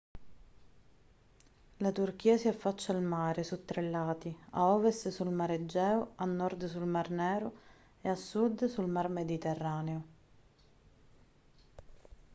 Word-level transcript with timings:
la 1.77 1.91
turchia 1.91 2.35
si 2.35 2.47
affaccia 2.47 2.91
al 2.91 3.03
mare 3.03 3.43
su 3.43 3.65
tre 3.65 3.83
lati 3.87 4.35
a 4.53 4.65
ovest 4.73 5.09
sul 5.09 5.29
mar 5.31 5.51
egeo 5.51 6.13
a 6.15 6.25
nord 6.25 6.65
sul 6.65 6.87
mar 6.95 7.11
nero 7.11 7.51
e 8.01 8.09
a 8.09 8.15
sud 8.15 8.65
sul 8.65 8.87
mar 8.89 9.09
mediterraneo 9.09 10.01